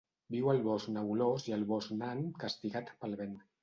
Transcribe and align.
Viu 0.35 0.47
al 0.53 0.63
bosc 0.67 0.89
nebulós 0.95 1.47
i 1.51 1.57
al 1.59 1.69
bosc 1.75 1.95
nan 2.03 2.27
castigat 2.49 2.95
pel 3.03 3.19
vent. 3.27 3.43